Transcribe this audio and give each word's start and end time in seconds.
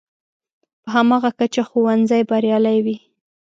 په 0.83 0.89
هماغه 0.95 1.31
کچه 1.39 1.63
ښوونځی 1.69 2.21
بریالی 2.29 2.77
وي. 2.85 2.97